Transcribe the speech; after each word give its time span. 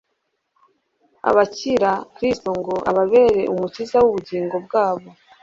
Abakira 1.29 1.91
Kristo 2.15 2.49
ngo 2.59 2.75
ababere 2.89 3.41
Umukiza 3.53 3.97
w'ubugingo 4.03 4.55
bwabo, 4.65 5.09